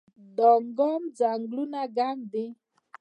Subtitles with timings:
[0.37, 2.45] دانګام ځنګلونه ګڼ دي؟